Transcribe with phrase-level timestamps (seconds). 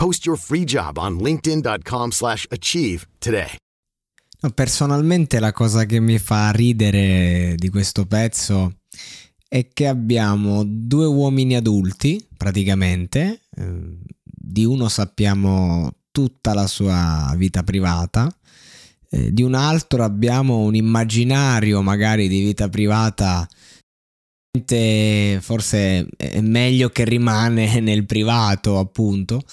[0.00, 3.56] Post your free job on linkedin.com/achieve slash achieve today.
[4.54, 8.78] Personalmente la cosa che mi fa ridere di questo pezzo
[9.46, 17.62] è che abbiamo due uomini adulti, praticamente, eh, di uno sappiamo tutta la sua vita
[17.62, 18.34] privata,
[19.10, 23.46] eh, di un altro abbiamo un immaginario magari di vita privata
[25.40, 29.44] forse è meglio che rimane nel privato appunto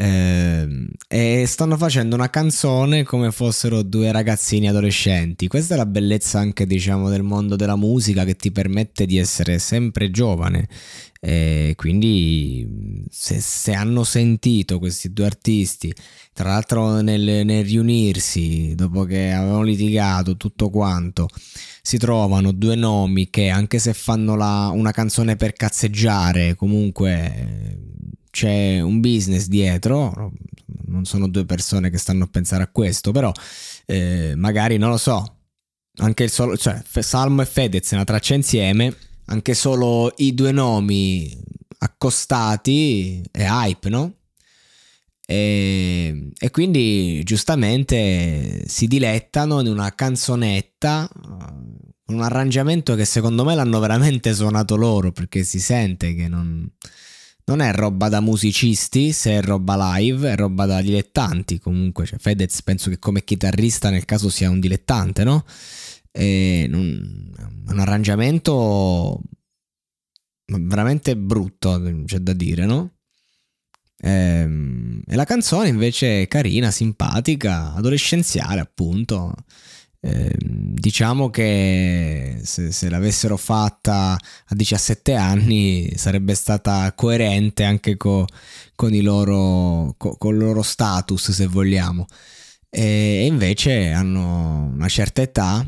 [0.00, 5.48] eh, e stanno facendo una canzone come fossero due ragazzini adolescenti.
[5.48, 9.58] Questa è la bellezza anche diciamo del mondo della musica che ti permette di essere
[9.58, 10.68] sempre giovane.
[11.20, 15.92] E quindi se, se hanno sentito questi due artisti
[16.32, 21.26] tra l'altro nel, nel riunirsi dopo che avevano litigato tutto quanto
[21.82, 27.77] si trovano due nomi che anche se fanno la, una canzone per cazzeggiare comunque
[28.38, 30.32] c'è un business dietro
[30.86, 33.32] non sono due persone che stanno a pensare a questo però
[33.84, 35.38] eh, magari non lo so
[35.96, 38.94] anche il solo cioè Salmo e Fedez una traccia insieme
[39.24, 41.36] anche solo i due nomi
[41.78, 44.14] accostati è hype no?
[45.30, 51.10] E, e, quindi giustamente si dilettano in una canzonetta
[52.06, 56.70] un arrangiamento che secondo me l'hanno veramente suonato loro perché si sente che non,
[57.48, 62.18] non è roba da musicisti se è roba live è roba da dilettanti comunque cioè
[62.18, 65.44] Fedez penso che come chitarrista nel caso sia un dilettante no?
[66.10, 67.32] E non,
[67.68, 69.20] un arrangiamento
[70.46, 72.98] veramente brutto c'è da dire no?
[74.00, 79.34] Ehm, e la canzone invece è carina, simpatica, adolescenziale appunto.
[80.00, 88.24] Eh, diciamo che se, se, l'avessero fatta a 17 anni sarebbe stata coerente anche co,
[88.76, 92.06] con, i loro, co, il loro status se vogliamo
[92.70, 95.66] e, invece hanno una certa età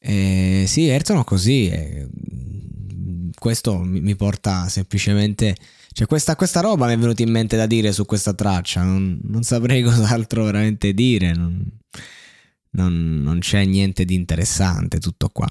[0.00, 2.08] e si divertono così e
[3.38, 5.54] questo mi, mi porta semplicemente
[5.92, 8.84] cioè, questa, questa, roba mi è venuta in mente da dire su questa traccia.
[8.84, 11.32] Non, non saprei cos'altro veramente dire.
[11.34, 11.64] Non,
[12.72, 15.48] non, non, c'è niente di interessante, tutto qua.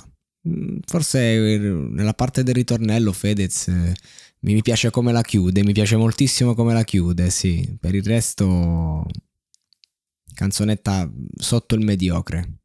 [0.47, 3.95] Mm, forse nella parte del ritornello Fedez eh,
[4.41, 7.77] mi piace come la chiude, mi piace moltissimo come la chiude, sì.
[7.79, 9.05] Per il resto,
[10.33, 12.59] canzonetta sotto il mediocre.